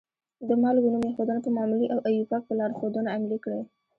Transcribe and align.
د 0.47 0.49
مالګو 0.61 0.91
نوم 0.93 1.03
ایښودنه 1.07 1.39
په 1.43 1.49
معمولي 1.57 1.87
او 1.93 1.99
آیوپک 2.07 2.41
په 2.47 2.53
لارښودنه 2.59 3.09
عملي 3.15 3.37
کړئ. 3.45 3.61